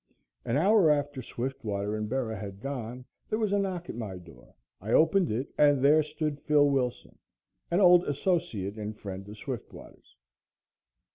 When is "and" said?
1.95-2.09, 5.59-5.79, 8.79-8.97